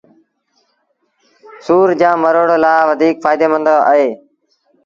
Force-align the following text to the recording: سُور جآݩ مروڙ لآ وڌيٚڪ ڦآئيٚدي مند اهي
سُور 1.65 1.89
جآݩ 1.99 2.21
مروڙ 2.23 2.47
لآ 2.63 2.73
وڌيٚڪ 2.87 3.15
ڦآئيٚدي 3.23 3.47
مند 3.51 3.67
اهي 3.91 4.07